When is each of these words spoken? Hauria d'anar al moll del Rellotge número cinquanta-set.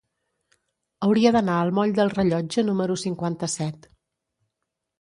Hauria 1.07 1.31
d'anar 1.35 1.57
al 1.65 1.73
moll 1.81 1.93
del 2.01 2.11
Rellotge 2.15 2.65
número 2.73 2.99
cinquanta-set. 3.05 3.89